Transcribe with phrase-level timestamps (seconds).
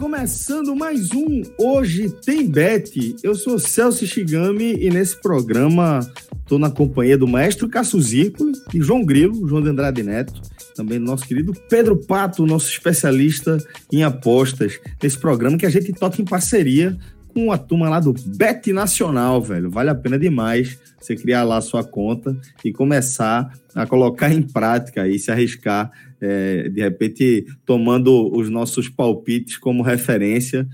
[0.00, 3.16] Começando mais um Hoje Tem Bet.
[3.22, 6.00] Eu sou Celso Shigami e nesse programa
[6.38, 10.40] estou na companhia do maestro Cássio Zirpoli e João Grilo, João de Andrade Neto,
[10.74, 13.58] também do nosso querido Pedro Pato, nosso especialista
[13.92, 16.96] em apostas, nesse programa que a gente toca em parceria
[17.34, 19.70] com a turma lá do Bet Nacional, velho.
[19.70, 25.06] Vale a pena demais você criar lá sua conta e começar a colocar em prática
[25.06, 25.90] e se arriscar,
[26.20, 30.68] é, de repente, tomando os nossos palpites como referência.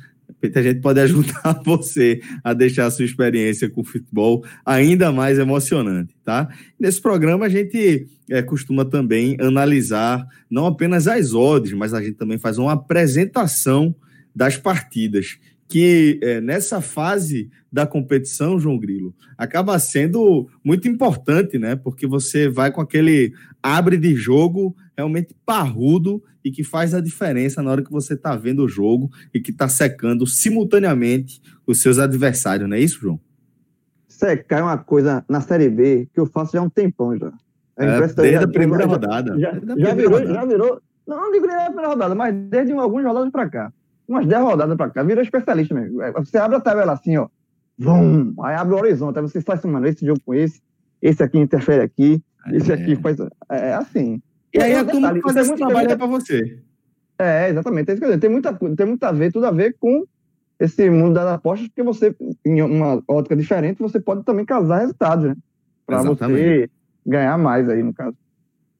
[0.54, 5.38] A gente pode ajudar você a deixar a sua experiência com o futebol ainda mais
[5.38, 6.48] emocionante, tá?
[6.78, 12.14] Nesse programa, a gente é, costuma também analisar não apenas as odds, mas a gente
[12.14, 13.94] também faz uma apresentação
[14.34, 21.74] das partidas que é, nessa fase da competição, João Grilo, acaba sendo muito importante, né?
[21.74, 27.62] Porque você vai com aquele abre de jogo realmente parrudo e que faz a diferença
[27.62, 31.98] na hora que você está vendo o jogo e que está secando simultaneamente os seus
[31.98, 33.20] adversários, não é isso, João?
[34.08, 37.32] Secar é uma coisa na Série B que eu faço já há um tempão já.
[37.78, 39.38] É, desde a primeira já, rodada.
[39.38, 40.34] Já, já, virou, rodada.
[40.34, 40.80] já virou.
[41.06, 43.72] Não, não digo nem a primeira rodada, mas desde algumas rodadas para cá
[44.08, 46.00] umas 10 rodadas pra cá, virou especialista mesmo.
[46.02, 47.28] É, você abre a tabela assim, ó.
[47.78, 50.62] Vum, aí abre o horizonte, aí você faz assim, mano, esse jogo com esse,
[51.02, 52.96] esse aqui interfere aqui, esse aqui é.
[52.96, 53.20] faz.
[53.20, 54.22] É, é assim.
[54.52, 56.58] E, aí a turma detalhe, faz esse trabalho é pra você.
[57.18, 57.90] É, exatamente.
[57.90, 58.18] É.
[58.18, 60.04] Tem, muita, tem muito a ver, tudo a ver com
[60.58, 62.14] esse mundo das apostas, porque você,
[62.44, 65.36] em uma ótica diferente, você pode também casar resultados, né?
[65.88, 66.40] Exatamente.
[66.40, 66.70] você
[67.06, 68.16] ganhar mais aí, no caso.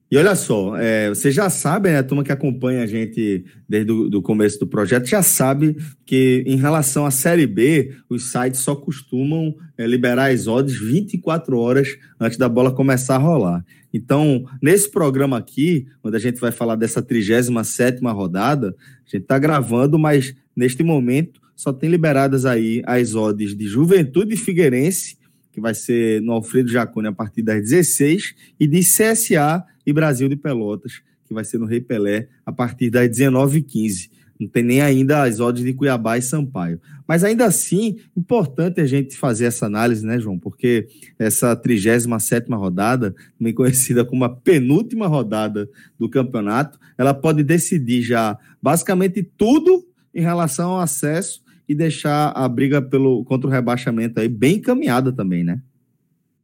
[0.09, 3.91] E olha só, é, vocês já sabem, né, a turma que acompanha a gente desde
[3.91, 5.75] o começo do projeto já sabe
[6.05, 11.57] que em relação à Série B, os sites só costumam é, liberar as odds 24
[11.57, 13.65] horas antes da bola começar a rolar.
[13.93, 19.37] Então, nesse programa aqui, onde a gente vai falar dessa 37ª rodada, a gente está
[19.37, 25.17] gravando, mas neste momento só tem liberadas aí as odds de Juventude e Figueirense,
[25.57, 30.29] que vai ser no Alfredo Jacone a partir das 16, e de CSA e Brasil
[30.29, 34.11] de Pelotas, que vai ser no Rei Pelé a partir das 19h15.
[34.39, 36.79] Não tem nem ainda as odds de Cuiabá e Sampaio.
[37.07, 40.37] Mas ainda assim, importante a gente fazer essa análise, né, João?
[40.37, 40.87] Porque
[41.17, 48.37] essa 37 rodada, também conhecida como a penúltima rodada do campeonato, ela pode decidir já
[48.61, 54.27] basicamente tudo em relação ao acesso e deixar a briga pelo, contra o rebaixamento aí
[54.27, 55.59] bem encaminhada também, né?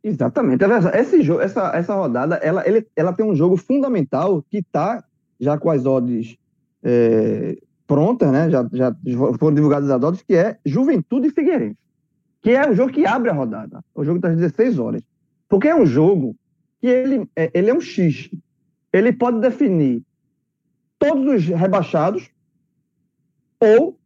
[0.03, 0.66] Exatamente.
[0.95, 5.03] Esse jogo, essa, essa rodada, ela, ele, ela tem um jogo fundamental que está
[5.39, 6.38] já com as odds
[6.83, 7.57] é,
[7.88, 8.50] prontas, né?
[8.50, 8.95] Já, já
[9.39, 11.78] foram divulgadas as odds, que é Juventude e Figueirense.
[12.41, 13.81] Que é o jogo que abre a rodada.
[13.95, 15.01] O jogo das 16 horas.
[15.47, 16.35] Porque é um jogo
[16.81, 18.29] que ele, é, ele é um X.
[18.91, 20.03] Ele pode definir
[21.00, 22.29] todos os rebaixados
[23.57, 23.97] ou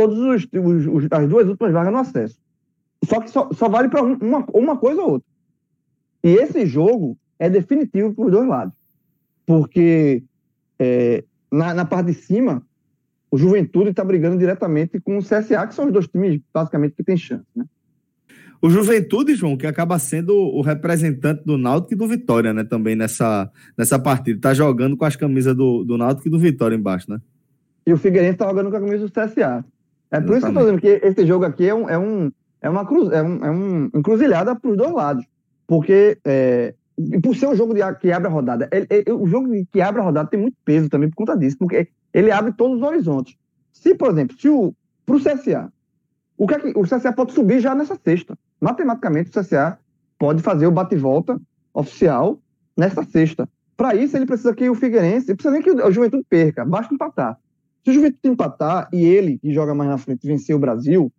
[0.00, 2.38] todos os, os, os, as duas últimas vagas no acesso.
[3.04, 5.28] Só que só, só vale para uma, uma coisa ou outra.
[6.24, 8.74] E esse jogo é definitivo para os dois lados.
[9.44, 10.22] Porque
[10.78, 11.22] é,
[11.52, 12.62] na, na parte de cima,
[13.30, 17.04] o Juventude está brigando diretamente com o CSA, que são os dois times, basicamente, que
[17.04, 17.46] têm chance.
[17.54, 17.66] Né?
[18.62, 22.64] O Juventude, João, que acaba sendo o representante do Náutico e do Vitória, né?
[22.64, 24.38] Também nessa, nessa partida.
[24.38, 27.18] Está jogando com as camisas do, do Náutico e do Vitória embaixo, né?
[27.86, 29.64] E o Figueirense está jogando com a camisa do CSA.
[30.10, 30.36] É por Exatamente.
[30.36, 32.84] isso que eu estou dizendo que esse jogo aqui é um, é um, é uma
[32.84, 35.24] cruz, é um, é um encruzilhada para os dois lados.
[35.66, 36.74] Porque, é,
[37.22, 40.00] por ser um jogo de, que abre a rodada, ele, ele, o jogo que abre
[40.00, 43.36] a rodada tem muito peso também por conta disso, porque ele abre todos os horizontes.
[43.72, 44.74] Se, por exemplo, se o
[45.06, 45.72] para o CSA,
[46.36, 48.38] o que, é que o CSA pode subir já nessa sexta.
[48.60, 49.78] Matematicamente, o CSA
[50.18, 51.40] pode fazer o bate-volta
[51.74, 52.38] oficial
[52.76, 53.48] nessa sexta.
[53.76, 57.38] Para isso, ele precisa que o Figueirense, precisa nem que o Juventude perca, basta empatar.
[57.84, 61.12] Se o Juventude empatar e ele, que joga mais na frente, vencer o Brasil,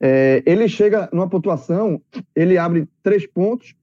[0.00, 2.00] é, ele chega numa pontuação,
[2.34, 3.74] ele abre três pontos,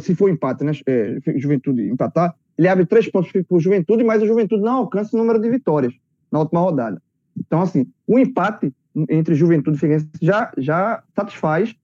[0.00, 0.72] se for empate, né?
[0.86, 5.14] É, Juventude empatar, ele abre três pontos para o Juventude, mas o Juventude não alcança
[5.14, 5.92] o número de vitórias
[6.32, 7.02] na última rodada.
[7.38, 8.72] Então, assim, o empate
[9.10, 11.76] entre Juventude e Figueirense já, já satisfaz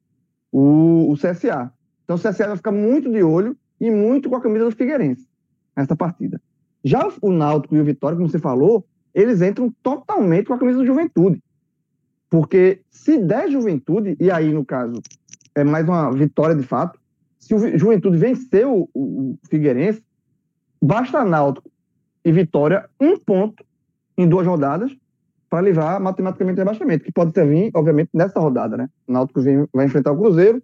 [0.50, 1.70] o, o CSA.
[2.04, 5.28] Então, o CSA vai ficar muito de olho e muito com a camisa do Figueirense
[5.76, 6.40] nessa partida.
[6.82, 10.78] Já o Náutico e o Vitória, como você falou, eles entram totalmente com a camisa
[10.78, 11.42] do Juventude.
[12.30, 15.02] Porque se der Juventude, e aí, no caso,
[15.54, 16.98] é mais uma vitória de fato,
[17.38, 20.02] se o Juventude vencer o, o Figueirense,
[20.82, 21.70] basta Náutico
[22.24, 23.64] e Vitória um ponto
[24.16, 24.96] em duas rodadas
[25.50, 28.88] para levar matematicamente o rebaixamento, que pode ter obviamente, nessa rodada, né?
[29.06, 29.42] O Náutico
[29.72, 30.62] vai enfrentar o Cruzeiro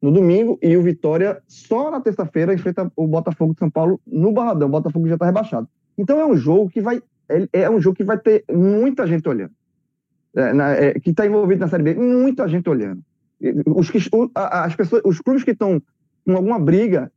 [0.00, 4.32] no domingo e o Vitória só na terça-feira enfrenta o Botafogo de São Paulo no
[4.32, 4.68] Barradão.
[4.68, 5.68] O Botafogo já está rebaixado.
[5.98, 9.28] Então é um jogo que vai é, é um jogo que vai ter muita gente
[9.28, 9.52] olhando,
[10.34, 13.02] é, na, é, que está envolvido na Série B, muita gente olhando.
[13.66, 13.98] Os, que,
[14.34, 15.80] as pessoas, os clubes que estão
[16.26, 17.10] com alguma briga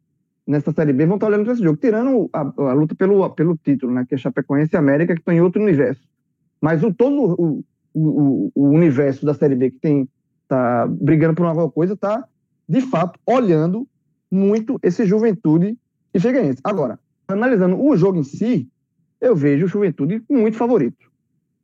[0.48, 3.57] nessa Série B vão estar olhando para esse jogo, tirando a, a, luta pelo, pelo
[3.57, 6.01] título, né, que é Chapecoense e América, que estão em outro universo.
[6.62, 7.63] Mas o, todo o,
[7.94, 10.07] o, o universo da Série B que tem
[10.48, 12.25] tá brigando por alguma coisa está,
[12.68, 13.88] de fato, olhando
[14.30, 15.77] muito esse Juventude
[16.13, 16.60] e Figueirense.
[16.63, 18.69] Agora, analisando o jogo em si,
[19.23, 21.09] eu vejo o Juventude muito favorito.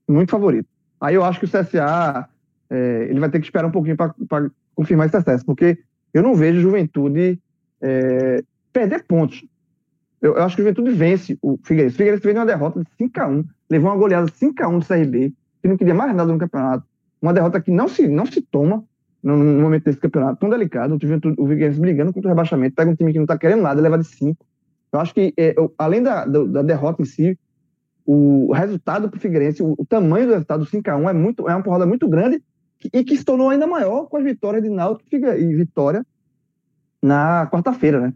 [0.07, 0.67] Muito favorito.
[0.99, 2.27] Aí eu acho que o CSA
[2.69, 5.77] é, ele vai ter que esperar um pouquinho para confirmar esse acesso, porque
[6.13, 7.37] eu não vejo Juventude
[7.81, 8.41] é,
[8.71, 9.45] perder pontos.
[10.21, 11.95] Eu, eu, acho que o Juventude vence o Figueirense.
[11.95, 15.77] O Figueirense de uma derrota de 5x1, levou uma goleada 5x1 do CRB, que não
[15.77, 16.85] queria mais nada no campeonato.
[17.21, 18.83] Uma derrota que não se, não se toma
[19.21, 20.95] no, no momento desse campeonato tão delicado.
[20.95, 23.63] O, Juventude, o Figueirense brigando contra o rebaixamento, pega um time que não está querendo
[23.63, 24.45] nada, leva de 5.
[24.91, 27.37] Eu acho que, é, eu, além da, da, da, derrota em si,
[28.11, 31.61] o resultado para o Figueirense, o, tamanho do resultado do 5x1 é, muito, é uma
[31.61, 32.41] porrada muito grande
[32.91, 36.03] e que se tornou ainda maior com as vitórias de Náutico e Vitória
[36.99, 38.13] na quarta-feira, né?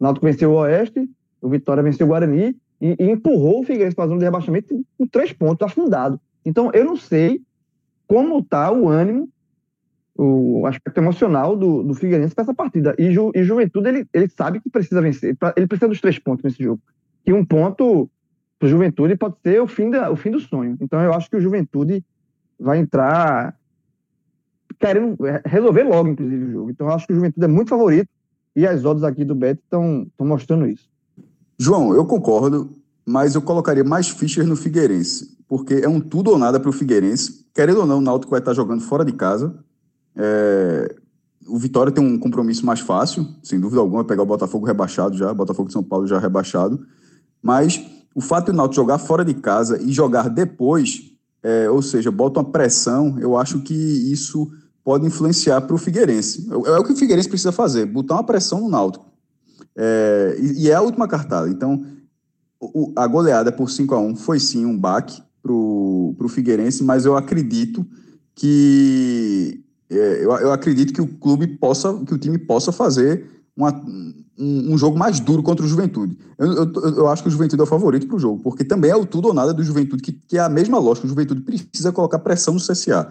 [0.00, 1.08] Náutico venceu o Oeste,
[1.40, 4.84] o Vitória venceu o Guarani e, e empurrou o Figueirense para a zona de rebaixamento
[4.98, 6.20] com três pontos, afundado.
[6.44, 7.40] Então, eu não sei
[8.08, 9.28] como está o ânimo,
[10.16, 12.92] o aspecto emocional do, do Figueirense para essa partida.
[12.98, 16.42] E, Ju, e Juventude, ele, ele sabe que precisa vencer, ele precisa dos três pontos
[16.42, 16.82] nesse jogo.
[17.24, 18.10] E um ponto
[18.58, 20.76] para o Juventude pode ser o fim, da, o fim do sonho.
[20.80, 22.04] Então, eu acho que o Juventude
[22.58, 23.56] vai entrar
[24.78, 26.70] querendo resolver logo, inclusive, o jogo.
[26.70, 28.08] Então, eu acho que o Juventude é muito favorito
[28.54, 30.88] e as odds aqui do Bet estão mostrando isso.
[31.58, 32.70] João, eu concordo,
[33.06, 36.72] mas eu colocaria mais fichas no Figueirense, porque é um tudo ou nada para o
[36.72, 37.46] Figueirense.
[37.54, 39.56] Querendo ou não, o Náutico vai estar jogando fora de casa.
[40.16, 40.94] É...
[41.48, 45.32] O Vitória tem um compromisso mais fácil, sem dúvida alguma, pegar o Botafogo rebaixado já,
[45.32, 46.86] Botafogo de São Paulo já rebaixado.
[47.42, 47.82] Mas
[48.18, 51.04] o fato de o Náutico jogar fora de casa e jogar depois,
[51.40, 54.50] é, ou seja, bota uma pressão, eu acho que isso
[54.82, 56.48] pode influenciar para o Figueirense.
[56.50, 59.06] É, é o que o Figueirense precisa fazer, botar uma pressão no Náutico.
[59.76, 61.48] É, e, e, é a última cartada.
[61.48, 61.86] Então,
[62.60, 67.04] o, a goleada por 5 a 1 foi sim um baque para o Figueirense, mas
[67.04, 67.86] eu acredito
[68.34, 73.74] que é, eu, eu, acredito que o clube possa, que o time possa fazer uma,
[74.38, 76.16] um, um, jogo mais duro contra o Juventude.
[76.38, 78.88] Eu, eu, eu acho que o Juventude é o favorito para o jogo, porque também
[78.88, 81.08] é o tudo ou nada do Juventude, que, que é a mesma lógica.
[81.08, 83.08] O Juventude precisa colocar pressão no CSA.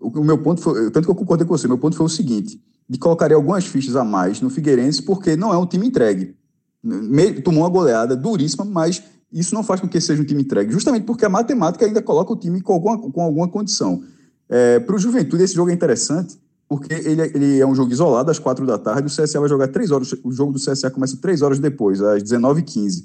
[0.00, 2.58] O, meu ponto foi, tanto que eu concordei com você, meu ponto foi o seguinte,
[2.88, 6.34] de colocaria algumas fichas a mais no Figueirense, porque não é um time entregue.
[6.82, 10.72] Me, tomou uma goleada duríssima, mas isso não faz com que seja um time entregue,
[10.72, 14.02] justamente porque a matemática ainda coloca o time com alguma, com alguma condição.
[14.48, 16.38] É, Para o Juventude, esse jogo é interessante,
[16.72, 19.68] porque ele, ele, é um jogo isolado às quatro da tarde, o CSA vai jogar
[19.68, 23.04] três horas, o jogo do CSA começa três horas depois, às 19h15.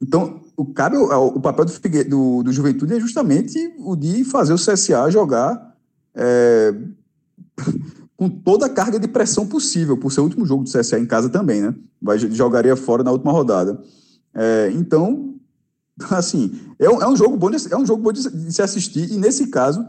[0.00, 4.56] Então, o, cabe, o, papel do, do, do Juventude é justamente o de fazer o
[4.56, 5.74] CSA jogar
[6.14, 6.72] é,
[8.16, 11.04] com toda a carga de pressão possível, por ser o último jogo do CSA em
[11.04, 11.74] casa também, né?
[12.00, 13.82] Vai, jogaria fora na última rodada.
[14.32, 15.34] É, então,
[16.12, 19.10] assim, é um, é um, jogo bom de, é um jogo bom de se assistir,
[19.10, 19.84] e nesse caso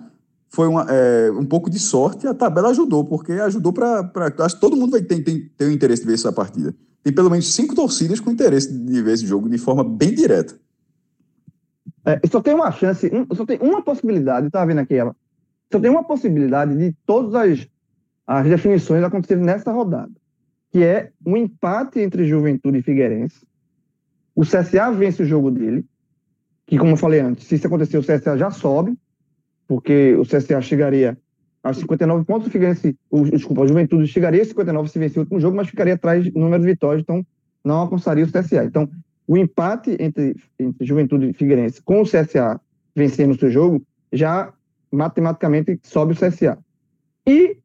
[0.53, 4.11] foi uma, é, um pouco de sorte, a tabela ajudou, porque ajudou para.
[4.39, 6.75] Acho que todo mundo vai ter, ter, ter o interesse de ver essa partida.
[7.01, 10.59] Tem pelo menos cinco torcidas com interesse de ver esse jogo de forma bem direta.
[12.05, 15.15] É, só tem uma chance, um, só tem uma possibilidade, tá vendo aqui ela?
[15.71, 17.67] Só tem uma possibilidade de todas as,
[18.27, 20.11] as definições acontecerem nessa rodada,
[20.69, 23.47] que é um empate entre Juventude e Figueirense.
[24.35, 25.85] O CSA vence o jogo dele,
[26.67, 28.97] que, como eu falei antes, se isso acontecer, o CSA já sobe,
[29.71, 31.17] porque o CSA chegaria
[31.63, 35.21] aos 59 pontos, o Figueirense, o, desculpa, o Juventude chegaria a 59 se vencer o
[35.21, 37.25] último jogo, mas ficaria atrás do número de vitórias, então
[37.63, 38.65] não alcançaria o CSA.
[38.65, 38.89] Então,
[39.25, 42.59] o empate entre, entre Juventude e Figueirense com o CSA
[42.93, 44.51] vencendo o seu jogo já
[44.91, 46.57] matematicamente sobe o CSA.
[47.25, 47.55] E,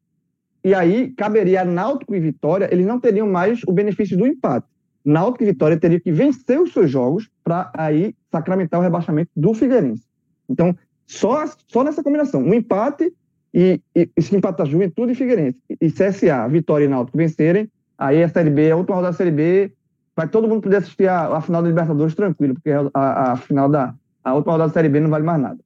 [0.63, 4.69] e aí caberia a Náutico e Vitória, eles não teriam mais o benefício do empate.
[5.05, 9.53] Náutico e Vitória teriam que vencer os seus jogos para aí sacramentar o rebaixamento do
[9.53, 10.05] Figueirense.
[10.49, 13.13] Então, só, só nessa combinação, um empate
[13.55, 18.23] e, e, e se empatar Juventude e Figueirense, e CSA, Vitória e Náutico vencerem, aí
[18.23, 19.73] a Série B, a última rodada da Série B,
[20.17, 23.69] vai todo mundo poder assistir a, a final da Libertadores tranquilo, porque a, a, final
[23.69, 23.95] da
[24.25, 25.59] a última rodada da Série B não vale mais nada.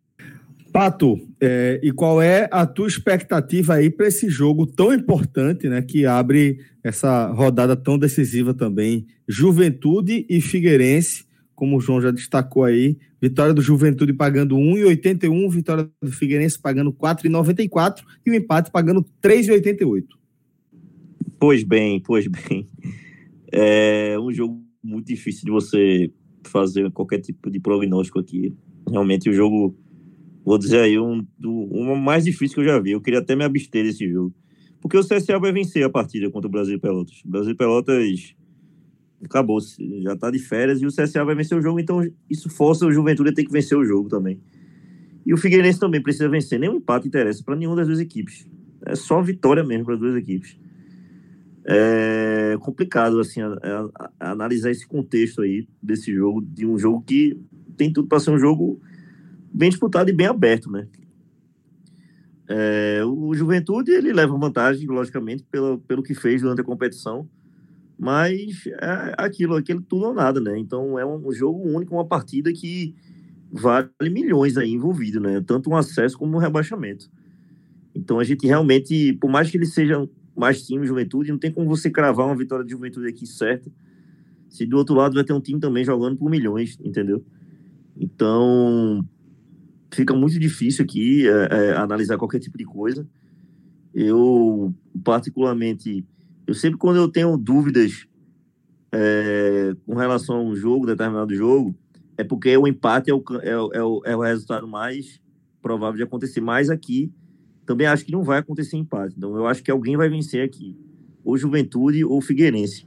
[0.73, 5.83] Pato, é, e qual é a tua expectativa aí para esse jogo tão importante, né,
[5.83, 9.07] que abre essa rodada tão decisiva também?
[9.27, 11.25] Juventude e Figueirense,
[11.61, 16.91] como o João já destacou aí, vitória do Juventude pagando 1,81, vitória do Figueirense pagando
[16.91, 20.05] 4,94 e o empate pagando 3,88.
[21.39, 22.67] Pois bem, pois bem.
[23.53, 26.11] É um jogo muito difícil de você
[26.45, 28.55] fazer qualquer tipo de prognóstico aqui.
[28.89, 29.77] Realmente o jogo
[30.43, 32.93] vou dizer aí, um, um mais difícil que eu já vi.
[32.93, 34.35] Eu queria até me abster desse jogo.
[34.81, 37.21] Porque o CSA vai vencer a partida contra o Brasil Pelotas.
[37.23, 38.35] O Brasil Pelotas
[39.25, 39.59] acabou,
[40.03, 42.93] já tá de férias e o CSA vai vencer o jogo, então isso força o
[42.93, 44.41] Juventude a ter que vencer o jogo também.
[45.25, 46.59] E o Figueirense também precisa vencer.
[46.59, 48.49] Nenhum empate interessa para nenhuma das duas equipes.
[48.87, 50.59] É só vitória mesmo para as duas equipes.
[51.65, 57.03] É complicado assim a, a, a analisar esse contexto aí desse jogo, de um jogo
[57.03, 57.39] que
[57.77, 58.81] tem tudo para ser um jogo
[59.53, 60.89] bem disputado e bem aberto, né?
[62.49, 67.29] É, o Juventude ele leva vantagem, logicamente, pelo, pelo que fez durante a competição,
[68.01, 70.59] mas é aquilo, aquilo tudo ou nada, né?
[70.59, 72.95] Então é um jogo único, uma partida que
[73.53, 75.43] vale milhões aí envolvido, né?
[75.47, 77.11] Tanto um acesso como um rebaixamento.
[77.95, 81.69] Então a gente realmente, por mais que eles sejam mais time Juventude, não tem como
[81.69, 83.71] você cravar uma vitória de Juventude aqui certa.
[84.49, 87.23] Se do outro lado vai ter um time também jogando por milhões, entendeu?
[87.95, 89.07] Então,
[89.93, 93.07] fica muito difícil aqui é, é, analisar qualquer tipo de coisa.
[93.93, 96.03] Eu, particularmente,
[96.51, 98.07] eu sempre quando eu tenho dúvidas
[98.93, 101.75] é, com relação a um jogo, determinado jogo,
[102.19, 105.21] é porque o empate é o, é, é, o, é o resultado mais
[105.63, 106.41] provável de acontecer.
[106.41, 107.13] Mas aqui,
[107.65, 109.15] também acho que não vai acontecer empate.
[109.17, 110.77] Então, eu acho que alguém vai vencer aqui.
[111.25, 112.85] Ou Juventude ou Figueirense.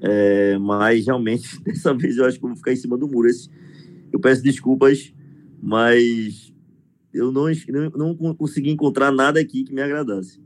[0.00, 3.28] É, mas, realmente, dessa vez eu acho que eu vou ficar em cima do muro.
[3.28, 3.48] Esse,
[4.12, 5.12] eu peço desculpas
[5.62, 6.52] mas
[7.12, 7.46] eu não,
[7.96, 10.40] não, não consegui encontrar nada aqui que me agradasse.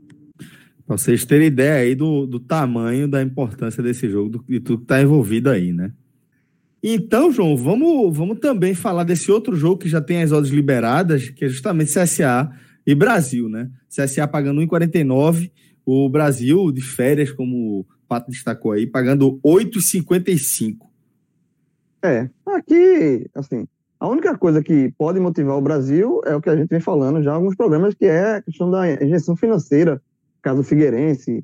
[0.85, 4.83] Pra vocês terem ideia aí do, do tamanho da importância desse jogo, de tudo que
[4.83, 5.91] está envolvido aí, né?
[6.83, 11.29] Então, João, vamos, vamos também falar desse outro jogo que já tem as odds liberadas,
[11.29, 12.51] que é justamente CSA
[12.85, 13.69] e Brasil, né?
[13.87, 15.49] CSA pagando 1,49,
[15.85, 20.77] o Brasil de férias, como o Pato destacou aí, pagando 8,55.
[22.03, 23.65] É, aqui, assim,
[23.97, 27.23] a única coisa que pode motivar o Brasil é o que a gente vem falando
[27.23, 30.01] já em alguns programas, que é a questão da injeção financeira,
[30.43, 31.43] caso o Figueirense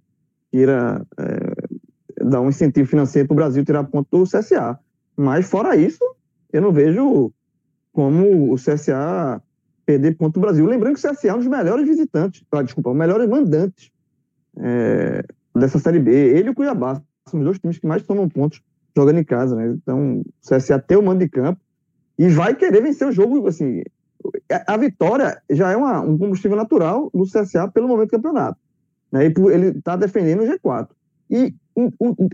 [0.51, 4.77] queira é, dar um incentivo financeiro para o Brasil tirar ponto do CSA.
[5.15, 6.03] Mas, fora isso,
[6.51, 7.31] eu não vejo
[7.91, 9.41] como o CSA
[9.85, 10.65] perder ponto do Brasil.
[10.65, 13.91] Lembrando que o CSA é um dos melhores visitantes, ah, desculpa, os melhores mandantes
[14.57, 15.23] é,
[15.55, 16.11] dessa Série B.
[16.11, 18.61] Ele e o Cuiabá são os dois times que mais tomam pontos
[18.95, 19.55] jogando em casa.
[19.55, 19.69] Né?
[19.81, 21.59] Então, o CSA tem o mando de campo
[22.17, 23.47] e vai querer vencer o jogo.
[23.47, 23.81] Assim,
[24.67, 28.59] a vitória já é uma, um combustível natural do CSA pelo momento do campeonato.
[29.11, 29.25] Né?
[29.27, 30.89] E ele está defendendo o G4.
[31.29, 31.53] E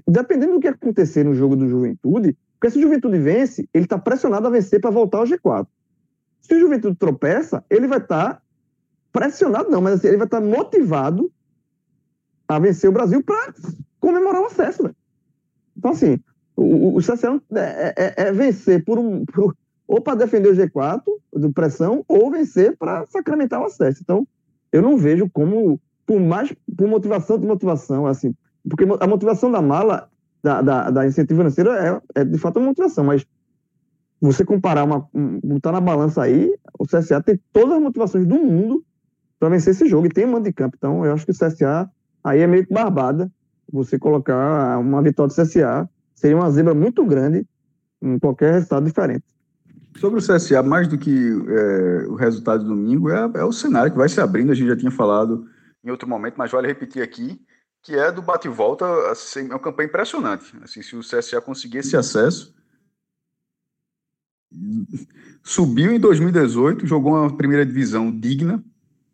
[0.08, 3.98] dependendo do que acontecer no jogo do Juventude, porque se o Juventude vence, ele está
[3.98, 5.68] pressionado a vencer para voltar ao G4.
[6.42, 8.42] Se o Juventude tropeça, ele vai estar tá
[9.12, 11.32] pressionado, não, mas assim, ele vai estar tá motivado
[12.48, 13.54] a vencer o Brasil para
[14.00, 14.84] comemorar o acesso.
[14.84, 14.92] Né?
[15.78, 16.20] Então, assim,
[16.56, 19.56] o, o CSA é, é, é, vencer por um, por,
[19.88, 21.02] ou para defender o G4
[21.34, 24.02] do pressão, ou vencer para sacramentar o acesso.
[24.02, 24.28] Então,
[24.72, 28.34] eu não vejo como, por mais por motivação de motivação, assim,
[28.70, 30.10] porque a motivação da mala,
[30.44, 33.26] da, da, da incentivo financeiro, é, é de fato uma motivação, mas
[34.20, 35.08] você comparar, uma,
[35.44, 38.84] botar na balança aí, o CSA tem todas as motivações do mundo
[39.40, 40.76] para vencer esse jogo e tem mando de campo.
[40.78, 41.90] Então, eu acho que o CSA
[42.24, 43.32] aí é meio que barbada.
[43.72, 47.46] Você colocar uma vitória do CSA seria uma zebra muito grande
[48.02, 49.24] em qualquer resultado diferente.
[49.98, 53.92] Sobre o CSA, mais do que é, o resultado do domingo, é, é, o cenário
[53.92, 54.52] que vai se abrindo.
[54.52, 55.46] A gente já tinha falado
[55.86, 57.40] em outro momento, mas vale repetir aqui,
[57.84, 60.52] que é do bate volta, assim, é uma campanha impressionante.
[60.64, 62.56] Assim, se o CSA conseguir esse acesso,
[65.44, 68.64] subiu em 2018, jogou uma primeira divisão digna.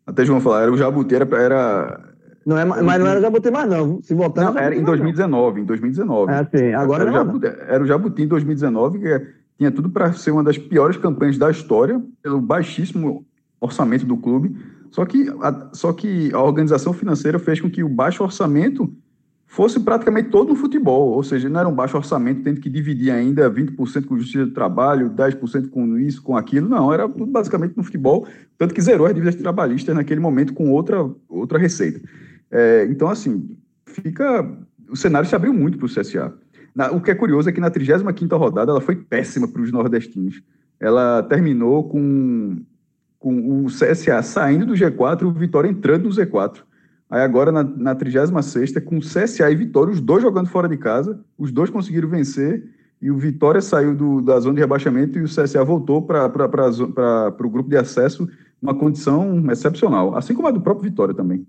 [0.05, 2.11] Até João falar, era o Jabuti, era, era
[2.45, 4.01] não é, mas não era Jabuti mais, não.
[4.01, 4.45] Se voltar.
[4.45, 6.31] Não, era em 2019, em 2019.
[6.31, 6.73] É, sim.
[6.73, 10.31] Agora era, não, o Jabuti, era o Jabuti em 2019, que tinha tudo para ser
[10.31, 13.25] uma das piores campanhas da história, pelo baixíssimo
[13.59, 14.55] orçamento do clube.
[14.91, 18.93] Só que, a, só que a organização financeira fez com que o baixo orçamento
[19.47, 23.11] fosse praticamente todo no futebol, ou seja, não era um baixo orçamento, tendo que dividir
[23.11, 27.75] ainda 20% com justiça do trabalho, 10% com isso, com aquilo, não, era tudo basicamente
[27.75, 28.25] no futebol,
[28.57, 31.99] tanto que zerou as dívidas trabalhistas naquele momento com outra, outra receita.
[32.49, 34.49] É, então, assim, fica.
[34.89, 36.33] O cenário se abriu muito para o CSA.
[36.75, 39.71] Na, o que é curioso é que na 35 rodada ela foi péssima para os
[39.71, 40.41] nordestinos.
[40.79, 42.61] Ela terminou com,
[43.21, 46.63] com o CSA saindo do G4 e o Vitória entrando no Z4.
[47.07, 48.31] Aí agora, na, na 36
[48.83, 52.63] com CSA e Vitória, os dois jogando fora de casa, os dois conseguiram vencer,
[52.99, 56.25] e o Vitória saiu do, da zona de rebaixamento e o CSA voltou para
[57.39, 58.27] o grupo de acesso
[58.59, 61.45] numa condição excepcional, assim como a do próprio Vitória também.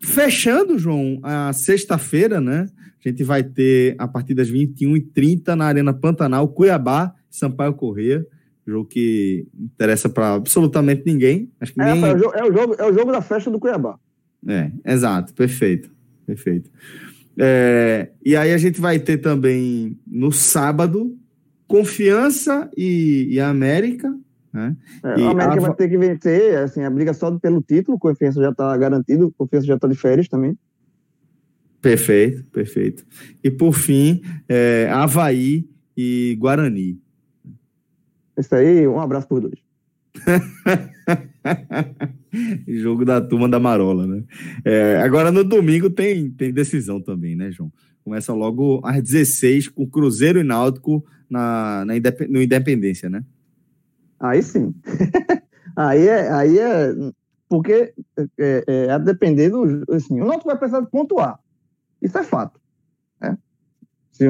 [0.00, 2.66] Fechando, João, a sexta-feira, né?
[3.04, 8.26] A gente vai ter a partir das 21h30 na Arena Pantanal, Cuiabá, Sampaio Corrêa.
[8.66, 11.50] Jogo que interessa para absolutamente ninguém.
[11.60, 12.04] Acho que é, nem...
[12.04, 13.98] é, o jogo, é, o jogo, é o jogo da festa do Cuiabá.
[14.46, 15.90] É, exato, perfeito,
[16.26, 16.70] perfeito.
[17.36, 21.16] É, e aí a gente vai ter também no sábado
[21.66, 24.14] Confiança e, e América.
[24.52, 24.76] Né?
[25.02, 25.60] É, e a América a...
[25.60, 29.66] vai ter que vencer, assim, a briga só pelo título, Confiança já está garantido, Confiança
[29.66, 30.56] já está de férias também.
[31.82, 33.04] Perfeito, perfeito.
[33.42, 36.98] E por fim, é, Havaí e Guarani.
[38.36, 39.58] Isso aí, um abraço por dois.
[42.66, 44.24] Jogo da turma da Marola, né?
[44.64, 47.72] É, agora no domingo tem, tem decisão também, né, João?
[48.02, 53.24] Começa logo às 16 com Cruzeiro e Náutico na, na Indep no Independência, né?
[54.20, 54.74] Aí sim.
[55.76, 56.92] aí, é, aí é.
[57.48, 57.94] Porque
[58.38, 59.84] é, é, a depender do.
[59.90, 61.38] Assim, o Náutico vai precisar pontuar.
[62.00, 62.60] Isso é fato.
[63.20, 63.38] Né?
[64.12, 64.26] Se,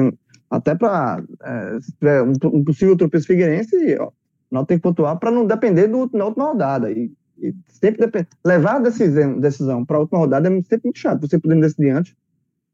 [0.55, 4.11] até para é, um, um possível tropeço figueirense, ó,
[4.51, 6.91] não tem que pontuar para não depender do, na última rodada.
[6.91, 8.27] E, e sempre depend...
[8.43, 11.21] levar a decisão, decisão para a última rodada é sempre muito chato.
[11.21, 12.15] Você podendo decidir antes,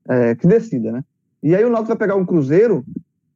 [0.08, 1.04] é, que decida, né?
[1.42, 2.86] E aí o Náutico vai pegar um Cruzeiro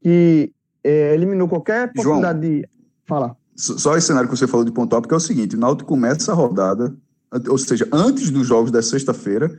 [0.02, 0.52] que
[0.84, 2.70] é, eliminou qualquer possibilidade João, de
[3.06, 3.36] falar.
[3.56, 6.32] Só esse cenário que você falou de pontuar, porque é o seguinte: o Náutico começa
[6.32, 6.96] a rodada,
[7.50, 9.58] ou seja, antes dos jogos da sexta-feira,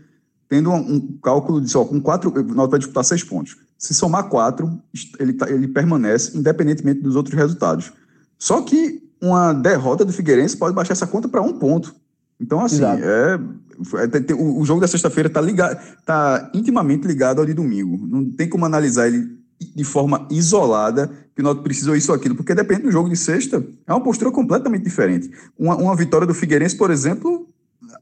[0.48, 2.30] tendo um, um, cálculo de só com quatro.
[2.30, 3.56] O Náutico vai disputar seis pontos.
[3.78, 4.80] Se somar quatro,
[5.18, 7.92] ele, tá, ele permanece, independentemente dos outros resultados.
[8.38, 11.94] Só que uma derrota do Figueirense pode baixar essa conta para um ponto.
[12.40, 17.54] Então, assim, é, é, o, jogo da sexta-feira está ligado, tá intimamente ligado ao de
[17.54, 18.06] domingo.
[18.06, 22.34] Não tem como analisar ele de forma isolada que o Náutico precisou isso ou aquilo,
[22.34, 25.30] porque depende do jogo de sexta, é uma postura completamente diferente.
[25.58, 27.48] Uma, uma vitória do Figueirense, por exemplo,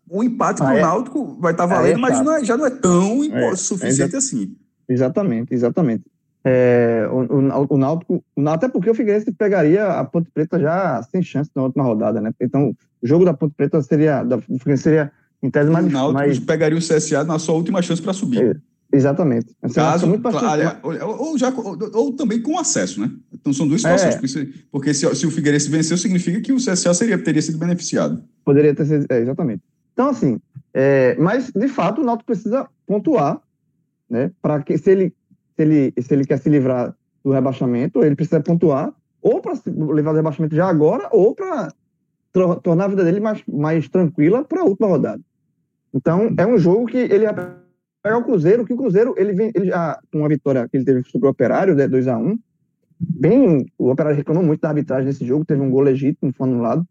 [0.09, 0.83] o empate ah, para o é?
[0.83, 4.17] Náutico vai estar tá valendo, é mas não é, já não é tão é, suficiente
[4.17, 4.57] assim.
[4.89, 6.05] Exatamente, exatamente.
[6.47, 11.23] É, o, o, o, Náutico, até porque o Figueirense pegaria a Ponte Preta já sem
[11.23, 12.33] chance na última rodada, né?
[12.39, 14.39] Então, o jogo da Ponte Preta seria, da,
[14.77, 15.11] seria
[15.43, 15.87] em tese mais...
[15.87, 16.39] O Náutico mais...
[16.39, 18.45] pegaria o CSA na sua última chance para subir.
[18.45, 19.57] É, exatamente.
[19.63, 23.11] Assim, Caso, muito claro, ou, ou, já, ou, ou, também com acesso, né?
[23.33, 24.15] Então são duas situações.
[24.15, 24.19] É.
[24.19, 28.23] Porque, porque se, se, o Figueirense venceu, significa que o CSA seria, teria sido beneficiado.
[28.45, 29.63] Poderia ter sido, é, exatamente.
[29.95, 30.39] Então, assim,
[30.75, 33.41] é, mas de fato o Náutico precisa pontuar,
[34.09, 34.31] né?
[34.41, 35.15] Para que se ele
[35.57, 40.13] se ele, se ele quer se livrar do rebaixamento, ele precisa pontuar, ou para levar
[40.13, 41.69] o rebaixamento já agora, ou para
[42.63, 45.23] tornar a vida dele mais, mais tranquila para a última rodada.
[45.93, 47.25] Então, é um jogo que ele
[48.03, 50.85] pegar o Cruzeiro, que o Cruzeiro, ele vem, ele já, com uma vitória que ele
[50.85, 52.37] teve sobre o Operário, né, 2x1,
[52.99, 56.87] bem, o Operário reclamou muito da arbitragem nesse jogo, teve um gol legítimo, foi anulado,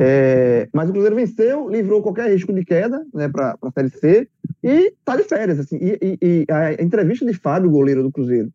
[0.00, 4.28] é, mas o Cruzeiro venceu, livrou qualquer risco de queda né, para a Série C
[4.62, 5.58] e está de férias.
[5.58, 8.52] Assim, e, e, e, a entrevista de Fábio, goleiro do Cruzeiro,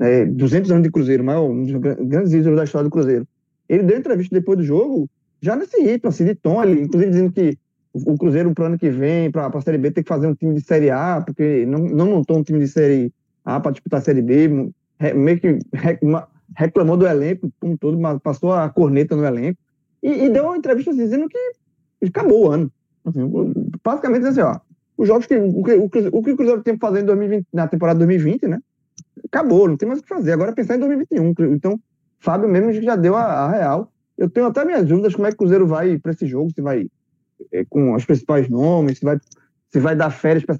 [0.00, 3.26] é, 200 anos de Cruzeiro, maior, um dos grandes ídolos da história do Cruzeiro,
[3.68, 5.08] ele deu entrevista depois do jogo,
[5.40, 7.56] já nesse ritmo, assim, de tom, ele, inclusive dizendo que
[7.94, 10.34] o Cruzeiro, para o ano que vem, para a Série B, tem que fazer um
[10.34, 13.12] time de Série A, porque não, não montou um time de Série
[13.44, 14.70] A para disputar a Série B,
[15.14, 15.58] meio que
[16.56, 19.58] reclamou do elenco como todo, passou a corneta no elenco.
[20.02, 21.38] E, e deu uma entrevista assim, dizendo que
[22.06, 22.72] acabou o ano.
[23.04, 23.20] Assim,
[23.82, 24.58] basicamente assim, ó,
[24.98, 25.88] os jogos que o, que o,
[26.22, 28.60] que o Cruzeiro tem que fazer em 2020, na temporada 2020, né?
[29.24, 30.32] Acabou, não tem mais o que fazer.
[30.32, 31.54] Agora é pensar em 2021.
[31.54, 31.78] Então,
[32.18, 33.92] Fábio mesmo já deu a, a real.
[34.16, 36.60] Eu tenho até minhas dúvidas como é que o Cruzeiro vai para esse jogo, se
[36.60, 36.88] vai
[37.52, 39.20] é, com os principais nomes, se vai,
[39.70, 40.56] se vai dar férias para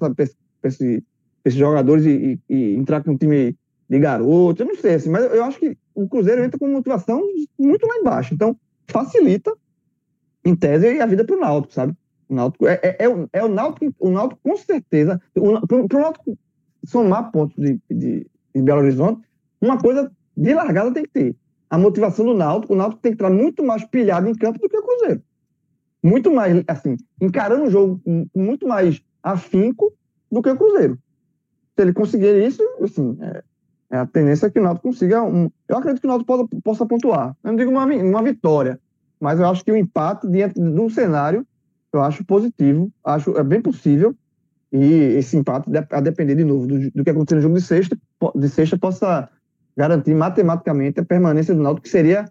[0.63, 1.03] esse,
[1.43, 3.57] esses jogadores e, e, e, entrar com um time
[3.89, 4.63] de garoto.
[4.63, 7.21] Eu não sei, assim, mas eu acho que o Cruzeiro entra com motivação
[7.57, 8.33] muito lá embaixo.
[8.33, 8.55] Então,
[8.87, 9.53] facilita,
[10.45, 11.93] em tese, a vida para o Náutico, sabe?
[12.29, 16.01] O Náutico é, é, é, o, é o Náutico, o Náutico com certeza, para o
[16.01, 16.37] Náutico
[16.85, 19.27] somar pontos de, de, de Belo Horizonte,
[19.59, 21.35] uma coisa de largada tem que ter.
[21.69, 24.69] A motivação do Náutico, o Náutico tem que estar muito mais pilhado em campo do
[24.69, 25.21] que o Cruzeiro.
[26.01, 29.91] Muito mais, assim, encarando o jogo com muito mais afinco
[30.31, 30.97] do que o Cruzeiro.
[31.75, 33.43] Se ele conseguir isso, assim, é,
[33.91, 35.49] é a tendência é que o Náutico consiga um.
[35.67, 37.35] Eu acredito que o Náutico possa, possa pontuar.
[37.43, 38.79] Eu não digo uma, uma vitória,
[39.19, 41.45] mas eu acho que o empate diante de um cenário
[41.91, 44.15] eu acho positivo, acho é bem possível.
[44.71, 44.83] E
[45.17, 47.97] esse empate, a depender de novo do, do que acontecer no jogo de sexta,
[48.35, 49.27] de sexta possa
[49.75, 52.25] garantir matematicamente a permanência do Náutico, que seria,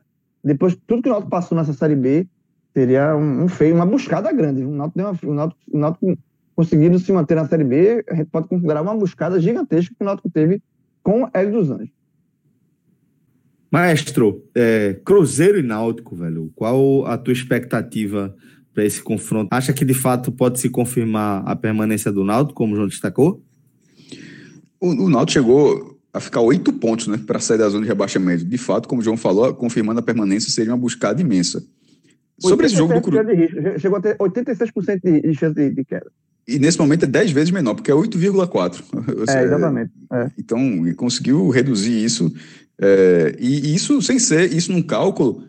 [0.44, 2.29] depois de tudo que o Náutico passou nessa Série B,
[2.73, 4.62] seria um, um feio, uma buscada grande.
[4.64, 6.18] O Náutico, o Náutico, o Náutico
[6.55, 10.05] conseguindo se manter na Série B, a gente pode considerar uma buscada gigantesca que o
[10.05, 10.62] Náutico teve
[11.03, 11.90] com Hélio dos Anjos.
[13.71, 18.35] Maestro, é, Cruzeiro e Náutico, velho, qual a tua expectativa
[18.79, 19.49] para esse confronto?
[19.51, 23.43] Acha que de fato pode se confirmar a permanência do Náutico, como o João destacou?
[24.81, 28.45] O, o Náutico chegou a ficar oito pontos né, para sair da zona de rebaixamento.
[28.45, 31.61] De fato, como o João falou, confirmando a permanência seria uma buscada imensa.
[32.38, 33.81] Sobre esse jogo do Cruzeiro.
[33.81, 36.07] Chegou a ter 86% de chance de, de queda.
[36.47, 38.81] E nesse momento é 10 vezes menor, porque é 8,4.
[39.29, 39.91] É, exatamente.
[40.12, 40.31] É.
[40.38, 40.61] Então,
[40.95, 42.33] conseguiu reduzir isso.
[42.81, 45.43] É, e isso sem ser, isso num cálculo,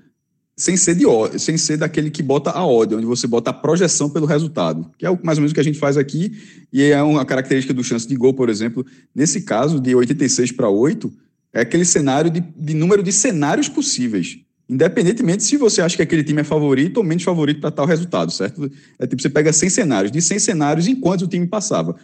[0.59, 1.05] sem ser, de,
[1.39, 5.05] sem ser daquele que bota a ordem, onde você bota a projeção pelo resultado, que
[5.05, 6.37] é mais ou menos o que a gente faz aqui,
[6.71, 8.85] e é uma característica do chance de gol, por exemplo.
[9.15, 11.09] Nesse caso, de 86 para 8,
[11.53, 16.23] é aquele cenário de, de número de cenários possíveis independentemente se você acha que aquele
[16.23, 18.71] time é favorito ou menos favorito para tal resultado, certo?
[18.99, 21.95] É tipo, você pega 100 cenários, de 100 cenários, em quantos o time passava?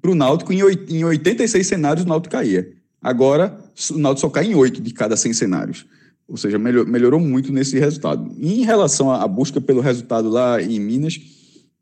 [0.00, 2.66] Para o Náutico, em 86 cenários, o Náutico caía.
[3.02, 3.54] Agora,
[3.90, 5.84] o Náutico só cai em 8 de cada 100 cenários.
[6.26, 8.34] Ou seja, melhor, melhorou muito nesse resultado.
[8.38, 11.20] E em relação à busca pelo resultado lá em Minas,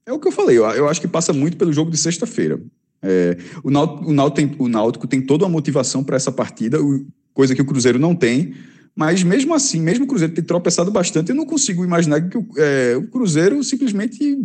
[0.05, 2.61] é o que eu falei, eu, eu acho que passa muito pelo jogo de sexta-feira.
[3.01, 6.79] É, o, Náutico, o, Náutico tem, o Náutico tem toda uma motivação para essa partida,
[7.33, 8.55] coisa que o Cruzeiro não tem.
[8.95, 12.47] Mas mesmo assim, mesmo o Cruzeiro ter tropeçado bastante, eu não consigo imaginar que o,
[12.57, 14.39] é, o Cruzeiro simplesmente,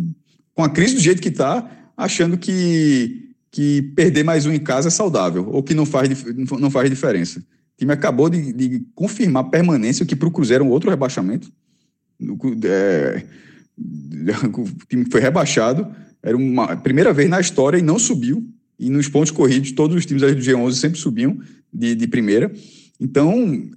[0.54, 4.88] com a crise do jeito que está, achando que, que perder mais um em casa
[4.88, 6.08] é saudável, ou que não faz,
[6.58, 7.42] não faz diferença.
[7.78, 11.50] Time acabou de, de confirmar permanência, que para o Cruzeiro é um outro rebaixamento.
[12.64, 13.24] É,
[14.52, 15.88] o time foi rebaixado,
[16.20, 18.44] era uma primeira vez na história e não subiu.
[18.78, 21.38] E nos pontos corridos, todos os times do G11 sempre subiam
[21.72, 22.52] de, de primeira.
[23.00, 23.70] Então,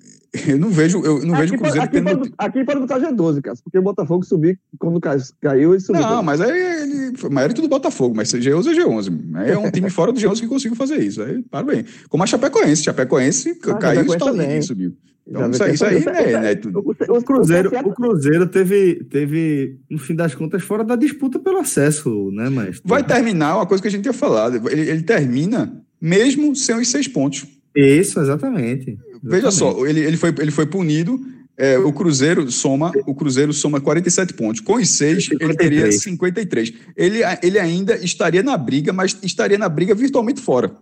[0.47, 2.19] eu não vejo, eu não aqui vejo o Cruzeiro aqui tendo.
[2.19, 6.01] Pode, aqui pode botar G12, cara, porque o Botafogo subir, quando caiu, ele subiu.
[6.01, 7.11] Não, mas aí ele.
[7.29, 9.35] Mérito do Botafogo, mas G11 é G11.
[9.35, 11.21] Aí é um time fora do G11 que conseguiu fazer isso.
[11.21, 11.85] Aí, parabéns.
[12.07, 12.83] Como a Chapecoense.
[12.83, 14.95] Chapecoense ah, caiu e e subiu.
[15.27, 20.15] Então, isso, isso aí, né, né, o, o, Cruzeiro, o Cruzeiro teve, teve, no fim
[20.15, 23.91] das contas, fora da disputa pelo acesso, né, mas Vai terminar uma coisa que a
[23.91, 24.67] gente tinha falado.
[24.69, 27.45] Ele, ele termina mesmo sem os seis pontos.
[27.75, 28.97] Isso, exatamente.
[29.23, 31.19] Veja só, ele, ele, foi, ele foi punido.
[31.57, 34.61] É, o Cruzeiro soma o Cruzeiro soma 47 pontos.
[34.61, 35.49] Com os seis, 53.
[35.49, 36.73] ele teria 53.
[36.95, 40.75] Ele, ele ainda estaria na briga, mas estaria na briga virtualmente fora.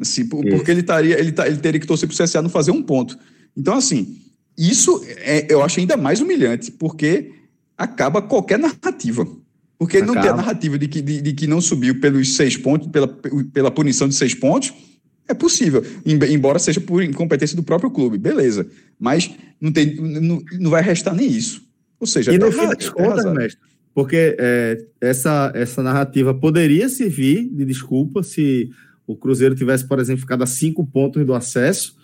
[0.00, 2.82] Assim, porque ele, estaria, ele, ele teria que torcer para o CSA não fazer um
[2.82, 3.18] ponto.
[3.54, 4.16] Então, assim,
[4.56, 7.32] isso é, eu acho ainda mais humilhante, porque
[7.76, 9.26] acaba qualquer narrativa.
[9.78, 10.14] Porque acaba.
[10.14, 13.08] não tem a narrativa de que, de, de, que não subiu pelos seis pontos, pela,
[13.52, 14.72] pela punição de seis pontos,
[15.28, 18.66] é possível, embora seja por incompetência do próprio clube, beleza.
[18.98, 19.30] Mas
[19.60, 21.62] não, tem, não, não vai restar nem isso.
[22.00, 23.60] Ou seja, e no fim das contas, mestre,
[23.94, 28.70] porque é, essa, essa narrativa poderia servir de desculpa se
[29.06, 31.96] o Cruzeiro tivesse, por exemplo, ficado a cinco pontos do acesso,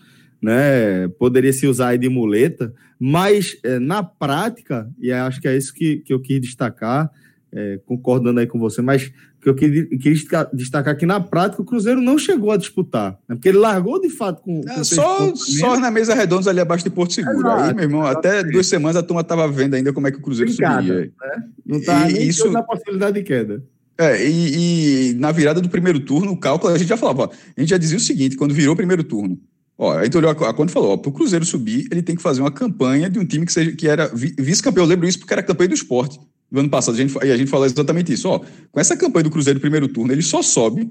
[0.43, 1.09] né?
[1.19, 5.73] Poderia se usar aí de muleta, mas é, na prática, e acho que é isso
[5.73, 7.11] que, que eu quis destacar,
[7.53, 9.11] é, concordando aí com você, mas
[9.47, 13.37] que eu queria, queria, destacar que na prática o Cruzeiro não chegou a disputar, né?
[13.37, 14.61] porque ele largou de fato com.
[14.69, 17.39] É, só, só na mesa redonda ali abaixo de Porto Seguro.
[17.39, 20.19] Exato, aí, meu irmão, até duas semanas a turma estava vendo ainda como é que
[20.19, 21.13] o Cruzeiro Brincada, subiria.
[21.21, 21.45] Né?
[21.65, 23.63] Não estava nem isso na possibilidade de queda.
[23.97, 27.31] É, e, e, na virada do primeiro turno, o cálculo, a gente já falava, ó,
[27.57, 29.39] a gente já dizia o seguinte, quando virou o primeiro turno,
[29.79, 32.17] ó, a gente olhou a, a conta e falou, para o Cruzeiro subir, ele tem
[32.17, 35.21] que fazer uma campanha de um time que, seja, que era vice-campeão, eu lembro isso
[35.21, 36.19] porque era campanha do esporte,
[36.51, 38.29] do ano passado, a gente, e a gente falou exatamente isso.
[38.29, 40.91] Ó, com essa campanha do Cruzeiro primeiro turno, ele só sobe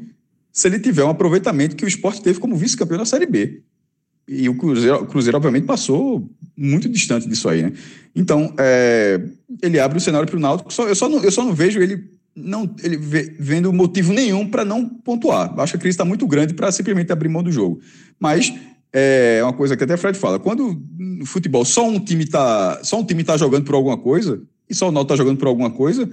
[0.52, 3.62] se ele tiver um aproveitamento que o esporte teve como vice-campeão da Série B.
[4.28, 7.74] E o Cruzeiro, o Cruzeiro, obviamente, passou muito distante disso aí, né?
[8.16, 9.22] Então, é,
[9.62, 10.74] ele abre o cenário para o Náutico.
[10.74, 14.66] Só, eu, só não, eu só não vejo ele não ele vendo motivo nenhum para
[14.66, 15.58] não pontuar.
[15.60, 17.80] Acho que a crise está muito grande para simplesmente abrir mão do jogo.
[18.20, 18.54] Mas
[18.92, 23.00] é uma coisa que até Fred fala: quando no futebol só um time está só
[23.00, 25.72] um time tá jogando por alguma coisa, e só o Náutico está jogando por alguma
[25.72, 26.10] coisa.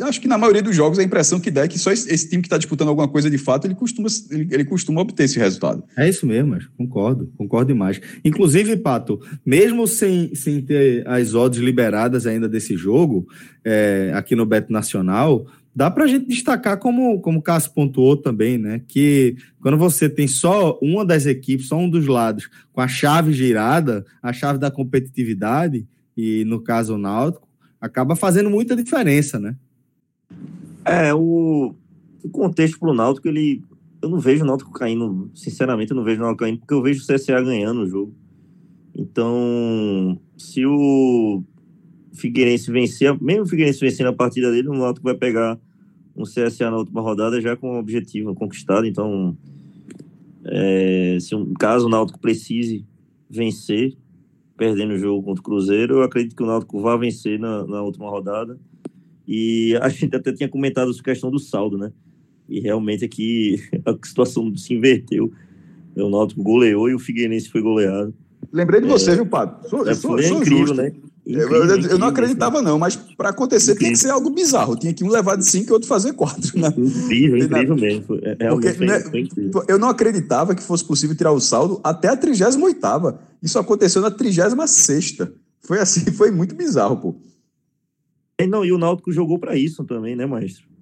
[0.00, 2.28] Acho que na maioria dos jogos a impressão que dá é que só esse, esse
[2.28, 5.38] time que está disputando alguma coisa de fato, ele costuma, ele, ele, costuma obter esse
[5.38, 5.84] resultado.
[5.96, 8.00] É isso mesmo, concordo, concordo demais.
[8.24, 13.26] Inclusive, Pato, mesmo sem, sem ter as odds liberadas ainda desse jogo,
[13.64, 18.16] é, aqui no Beto Nacional, dá para a gente destacar, como, como o Cássio pontuou
[18.16, 18.80] também, né?
[18.88, 23.32] Que quando você tem só uma das equipes, só um dos lados, com a chave
[23.32, 27.48] girada, a chave da competitividade, e no caso o Náutico,
[27.80, 29.56] acaba fazendo muita diferença, né?
[30.84, 31.74] É, o,
[32.22, 33.62] o contexto para o Náutico, ele.
[34.00, 36.82] Eu não vejo o Náutico caindo, sinceramente, eu não vejo o Náutico caindo, porque eu
[36.82, 38.14] vejo o CSA ganhando o jogo.
[38.94, 41.42] Então, se o
[42.12, 45.58] Figueirense vencer, mesmo o Figueirense vencendo a partida dele, o Náutico vai pegar
[46.14, 48.86] um CSA na última rodada já com o objetivo conquistado.
[48.86, 49.36] Então,
[50.44, 52.86] é, se um caso o Náutico precise
[53.28, 53.96] vencer,
[54.56, 57.82] perdendo o jogo contra o Cruzeiro, eu acredito que o Náutico vai vencer na, na
[57.82, 58.58] última rodada.
[59.26, 61.92] E a gente até tinha comentado essa questão do saldo, né?
[62.48, 65.32] E realmente aqui a situação se inverteu.
[65.96, 68.12] O Náutico goleou e o Figueirense foi goleado.
[68.52, 69.68] Lembrei de você, é, viu, Pato?
[69.68, 70.82] Sou, é, sou, sou incrível, justo.
[70.82, 70.92] né?
[71.26, 73.78] Incrível, eu, eu, eu, não acreditava, não, mas para acontecer incrível.
[73.78, 74.76] tinha que ser algo bizarro.
[74.76, 76.58] Tinha que um levar de cinco e outro fazer quatro.
[76.58, 76.68] Né?
[76.76, 78.18] Incrível, incrível mesmo.
[78.22, 82.08] É, Porque, foi, né, foi eu não acreditava que fosse possível tirar o saldo até
[82.08, 83.18] a 38.
[83.42, 85.16] Isso aconteceu na 36.
[85.60, 87.14] Foi assim, foi muito bizarro, pô.
[88.38, 90.73] E, não, e o Náutico jogou para isso também, né, maestro?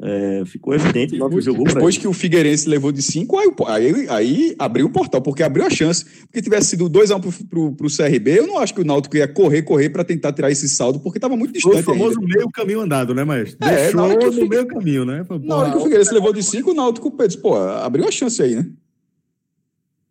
[0.00, 4.08] É, ficou evidente o Náutico jogou Depois que o Figueirense levou de 5, aí, aí,
[4.08, 6.04] aí, abriu o portal, porque abriu a chance.
[6.26, 9.26] Porque tivesse sido 2x1 pro, pro, pro CRB, eu não acho que o Náutico ia
[9.26, 11.82] correr, correr para tentar tirar esse saldo, porque estava muito distante.
[11.82, 12.32] Foi o famoso ainda.
[12.32, 13.58] meio caminho andado, né, maestro?
[13.66, 14.48] É, Deixou no Figue...
[14.48, 15.24] meio caminho, né?
[15.24, 18.10] Pô, na hora que o Figueirense levou de 5, o Náutico disse, pô, abriu a
[18.12, 18.70] chance aí, né?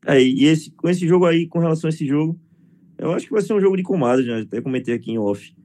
[0.05, 2.37] É, e esse, com esse jogo aí, com relação a esse jogo,
[2.97, 4.41] eu acho que vai ser um jogo de comadre, né?
[4.41, 5.55] Até comentei aqui em off.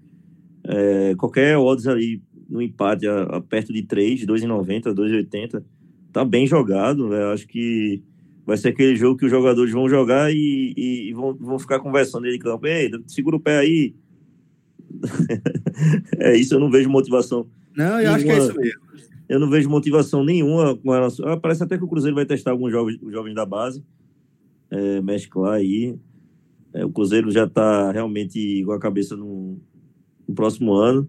[0.65, 5.65] É, qualquer odds ali no empate a, a perto de 3, 2,90, 2,80,
[6.13, 7.09] tá bem jogado.
[7.09, 7.25] Né?
[7.33, 8.03] Acho que
[8.45, 11.81] vai ser aquele jogo que os jogadores vão jogar e, e, e vão, vão ficar
[11.81, 12.67] conversando de campo.
[12.67, 13.95] Ei, segura o pé aí.
[16.21, 17.47] é isso, eu não vejo motivação.
[17.75, 18.83] Não, eu nenhuma, acho que é isso mesmo.
[19.27, 21.27] Eu não vejo motivação nenhuma com relação.
[21.27, 23.83] Ah, parece até que o Cruzeiro vai testar alguns jovens, jovens da base,
[24.71, 25.97] é, mesclar aí.
[26.75, 29.59] É, o Cruzeiro já está realmente com a cabeça no,
[30.29, 31.09] no próximo ano.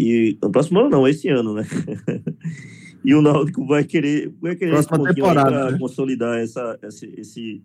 [0.00, 1.64] E no próximo ano não, esse ano, né?
[3.04, 5.78] e o Náutico vai querer, vai querer Próxima temporada, né?
[5.78, 7.64] consolidar essa, esse, esse,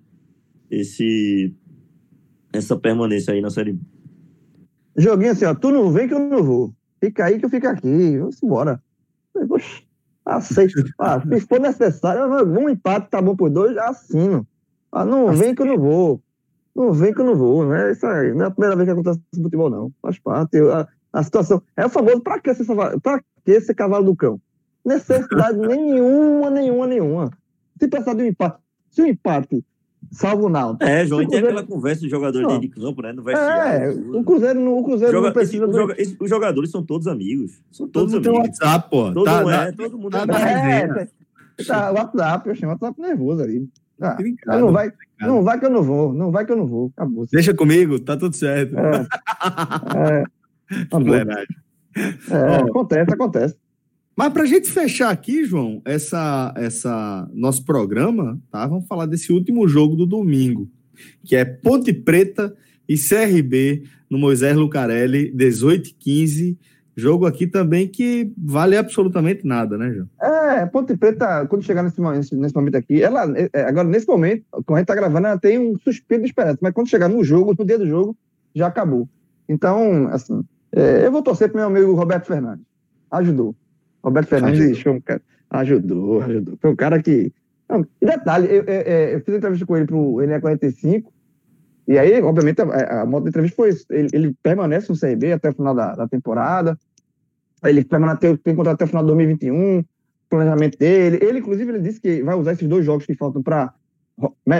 [0.72, 1.56] esse,
[2.52, 3.82] essa permanência aí na Série B.
[4.98, 6.74] Joguinho assim, ó, tu não vem que eu não vou.
[7.00, 8.18] Fica aí que eu fico aqui.
[8.18, 8.82] Vamos embora.
[9.48, 9.84] Poxa,
[10.26, 10.84] aceito.
[10.98, 14.48] Ah, se for necessário, um empate tá bom por dois, já assino.
[14.92, 16.20] Ah, não vem que eu não vou.
[16.76, 17.92] Não vem que eu não vou, né?
[17.92, 19.94] Isso aí não é a primeira vez que acontece no futebol, não.
[20.02, 20.58] Faz parte.
[20.58, 20.72] Eu,
[21.14, 21.62] a, situação.
[21.78, 22.66] É o famoso, pra que esse,
[23.02, 24.42] pra que esse cavalo do cão?
[24.84, 27.32] Necessidade nenhuma, nenhuma, nenhuma.
[27.80, 28.58] Se pensar de um empate,
[28.90, 29.64] se o um empate
[30.12, 30.84] salvo o Náutico.
[30.84, 33.14] É, João, tem aquela conversa de jogadores dentro de campo, né?
[33.14, 34.14] No vestiário.
[34.14, 35.66] É, o Cruzeiro, o Cruzeiro Joga, não precisa...
[35.66, 35.92] Esse, do...
[35.98, 37.62] esse, os jogadores são todos amigos.
[37.72, 38.60] São todos todo amigos.
[38.60, 39.12] Tem WhatsApp, pô.
[39.12, 41.08] Todo, tá, é, todo mundo tá, é,
[41.60, 43.70] é, tá, WhatsApp, eu chamo WhatsApp nervoso ali.
[44.02, 44.18] Ah,
[44.60, 46.92] não, vai, não vai que eu não vou, não vai que eu não vou.
[46.96, 47.26] Acabou.
[47.32, 48.76] Deixa comigo, tá tudo certo.
[48.78, 49.08] É.
[50.20, 50.24] é.
[50.90, 51.56] Tá Verdade.
[51.96, 53.56] É, acontece, acontece.
[54.16, 58.66] Mas para a gente fechar aqui, João, essa, essa nosso programa, tá?
[58.68, 60.70] Vamos falar desse último jogo do domingo,
[61.24, 62.56] que é Ponte Preta
[62.88, 66.58] e CRB no Moisés Lucarelli, 18 15
[66.96, 70.08] Jogo aqui também que vale absolutamente nada, né, João?
[70.22, 74.46] É, Ponte Preta, quando chegar nesse, nesse, nesse momento aqui, ela, é, agora, nesse momento,
[74.52, 77.24] quando a gente tá gravando, ela tem um suspiro de esperança, mas quando chegar no
[77.24, 78.16] jogo, no dia do jogo,
[78.54, 79.10] já acabou.
[79.50, 80.44] Então, assim,
[80.76, 82.66] é, eu vou torcer pro meu amigo Roberto Fernandes.
[83.12, 83.56] Ajudou.
[84.04, 84.82] Roberto Fernandes ajudou.
[84.82, 85.22] foi um cara.
[85.50, 86.58] Ajudou, ajudou.
[86.60, 87.32] Foi um cara que.
[87.70, 91.06] Não, detalhe, eu, eu, eu, fiz entrevista com ele pro NE45,
[91.88, 93.86] e aí, obviamente, a, a moto da entrevista foi isso.
[93.90, 96.78] Ele, ele, permanece no CRB até o final da, da temporada.
[97.64, 99.84] Ele permanece, tem contrato até o final de 2021.
[100.30, 101.20] Planejamento dele.
[101.22, 103.74] Ele, inclusive, ele disse que vai usar esses dois jogos que faltam para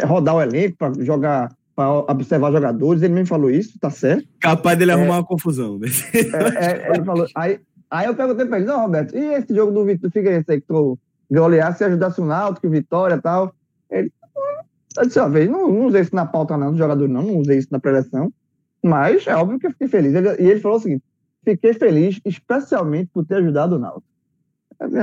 [0.06, 3.02] rodar o elenco, para jogar, para observar jogadores.
[3.02, 4.28] Ele mesmo falou isso, tá certo.
[4.40, 5.80] Capaz dele é, arrumar uma confusão.
[5.80, 5.88] Né?
[6.14, 7.28] É, é, ele falou.
[7.36, 7.60] Aí,
[7.90, 10.68] aí eu perguntei para ele: não, Roberto, e esse jogo do, do Figueirense aí que
[10.68, 10.98] tu
[11.32, 13.54] golear, se ajudasse o Náutico, Vitória e tal?
[13.90, 14.12] Ele,
[14.98, 17.58] eu disse, vez, não, não usei isso na pauta não, dos jogadores não, não usei
[17.58, 18.32] isso na preleção,
[18.84, 20.14] mas é óbvio que eu fiquei feliz.
[20.14, 21.04] Ele, e ele falou o seguinte,
[21.44, 24.04] fiquei feliz especialmente por ter ajudado o Naldo.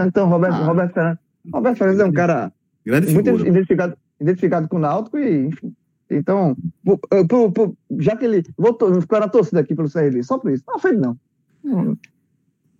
[0.07, 0.65] Então, Roberto, ah.
[0.65, 1.21] Roberto Fernandes,
[1.53, 2.53] Roberto Fernandes é um cara
[2.85, 5.75] Grande muito identificado, identificado com o Náutico e, enfim,
[6.11, 10.39] então, por, por, por, já que ele voltou, ficou na torcida aqui pelo CRB, só
[10.39, 11.17] por isso, não fez não.
[11.63, 11.97] não,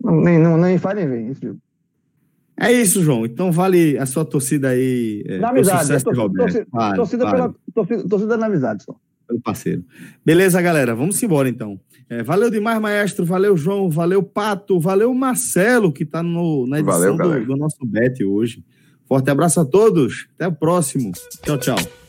[0.03, 1.61] não nem, não, nem faz nem vem esse jogo.
[2.61, 3.25] É isso, João.
[3.25, 5.25] Então vale a sua torcida aí.
[5.27, 5.89] É, na amizade.
[5.89, 7.37] Torcida, torcida, vale, torcida, vale.
[7.37, 8.95] Pela, torcida, torcida na amizade só.
[9.27, 9.83] Pelo parceiro.
[10.25, 11.81] Beleza, galera, vamos embora então.
[12.11, 13.25] É, valeu demais, maestro.
[13.25, 13.89] Valeu, João.
[13.89, 14.79] Valeu, Pato.
[14.79, 18.63] Valeu, Marcelo, que está na edição valeu, do, do nosso Bet hoje.
[19.07, 20.29] Forte abraço a todos.
[20.35, 21.13] Até o próximo.
[21.43, 22.00] Tchau, tchau.